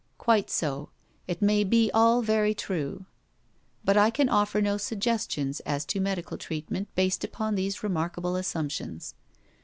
[0.17, 0.89] Quite so.
[1.27, 3.05] It may be all very true;
[3.85, 9.13] but I can offer no suggestions as to medical treatment based upon these remarkable assumptions.